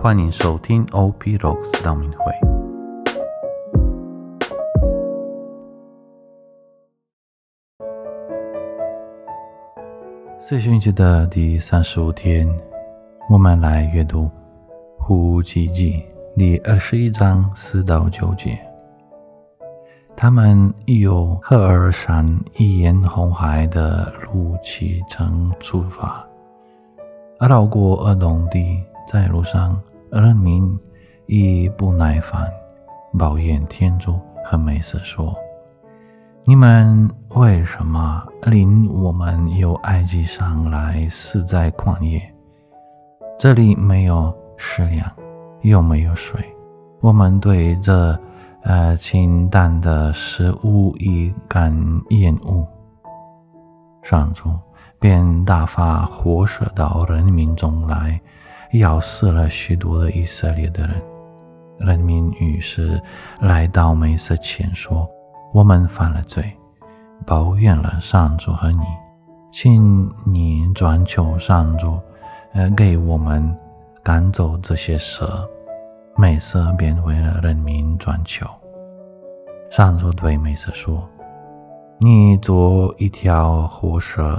[0.00, 2.32] 欢迎收听 OP Rocks 道明会。
[10.38, 12.48] 四旬节的第三十五天，
[13.28, 14.26] 我们来阅读
[15.00, 16.00] 《呼记记》
[16.38, 18.56] 第二十一章四到九节。
[20.16, 22.24] 他们由赫尔山
[22.56, 26.24] 一沿红海的路启程出发，
[27.40, 28.80] 绕过鄂东地，
[29.10, 29.80] 在路上，
[30.10, 30.78] 人民
[31.24, 32.46] 已不耐烦，
[33.18, 35.34] 抱怨天主和梅瑟说。
[36.44, 42.20] 你们为什么领我们由埃及上来死在旷野？
[43.38, 45.10] 这里没有食粮，
[45.62, 46.44] 又没有水。
[47.00, 48.18] 我们对这
[48.62, 51.74] 呃清淡的食物已感
[52.10, 52.62] 厌恶。
[54.02, 54.50] 上主
[55.00, 58.20] 便大发火舌到人民中来，
[58.72, 61.00] 咬死了许多的以色列的人。
[61.78, 63.00] 人民于是
[63.40, 65.08] 来到梅瑟前说。
[65.54, 66.44] 我们犯了罪，
[67.24, 68.82] 抱怨了上主和你，
[69.50, 71.98] 请你转求上主，
[72.52, 73.56] 呃，给我们
[74.02, 75.48] 赶走这些蛇。
[76.18, 78.46] 美色便为了人民转求。
[79.70, 81.02] 上主对美色说
[81.98, 84.38] ：“你做一条活蛇，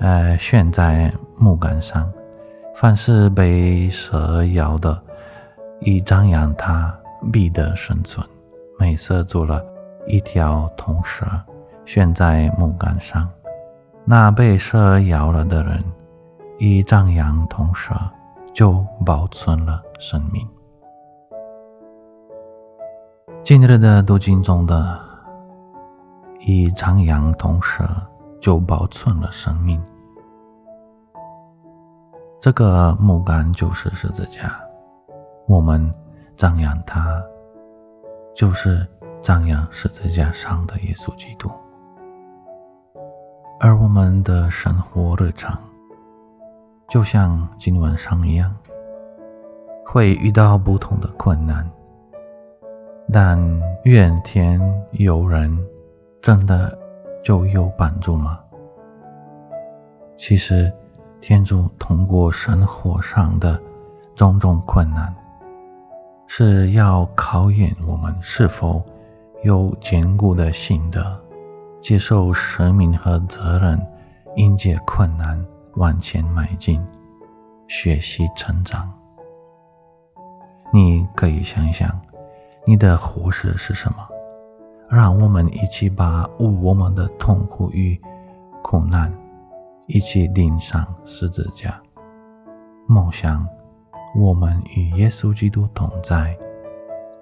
[0.00, 2.12] 呃，悬在木杆上，
[2.82, 5.00] 凡是被蛇咬的，
[5.78, 6.92] 以张扬它
[7.32, 8.26] 必得生存。”
[8.76, 9.64] 美色做了。
[10.08, 11.24] 一条铜蛇
[11.86, 13.30] 悬在木杆上，
[14.04, 15.80] 那被蛇咬了的人，
[16.58, 17.94] 以张扬铜蛇
[18.52, 20.44] 就保存了生命。
[23.44, 24.98] 今日的读经中的
[26.44, 27.88] “以张扬铜蛇
[28.40, 29.80] 就保存了生命”，
[32.42, 34.60] 这个木杆就是十字架，
[35.46, 35.94] 我们
[36.36, 37.22] 张扬它，
[38.34, 38.84] 就是。
[39.22, 41.48] 张扬十字架上的耶稣基督，
[43.60, 45.56] 而我们的生活日常，
[46.88, 48.52] 就像经文上一样，
[49.86, 51.64] 会遇到不同的困难。
[53.12, 53.38] 但
[53.84, 55.56] 怨天尤人，
[56.20, 56.76] 真的
[57.22, 58.40] 就有帮助吗？
[60.18, 60.72] 其实，
[61.22, 63.56] 天主通过生活上的
[64.16, 65.14] 种种困难，
[66.26, 68.82] 是要考验我们是否。
[69.44, 71.20] 有坚固的信德，
[71.80, 73.76] 接受使命和责任，
[74.36, 75.44] 迎接困难，
[75.74, 76.80] 往前迈进，
[77.66, 78.88] 学习成长。
[80.72, 81.90] 你可以想想，
[82.64, 84.08] 你的活事是什么？
[84.88, 88.00] 让我们一起把我们的痛苦与
[88.62, 89.12] 苦难
[89.94, 91.78] 一起钉上十字架，
[92.86, 93.46] 梦想
[94.16, 96.34] 我们与耶稣基督同在，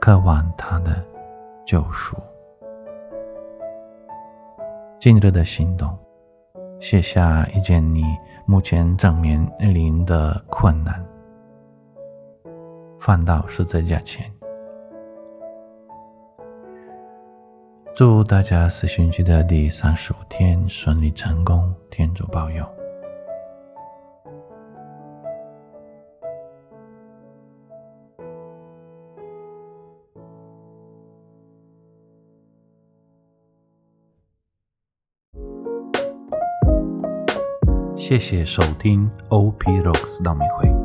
[0.00, 1.04] 渴望他的。
[1.66, 2.16] 救赎。
[5.00, 5.98] 今日的行动，
[6.78, 8.04] 写下一件你
[8.46, 11.04] 目前正面临的困难，
[13.00, 14.24] 放到十字架前。
[17.92, 22.64] 祝大家四旬期的第三十五天顺利成功，天主保佑。
[37.96, 40.79] 谢谢收听 OP Rocks 道明会。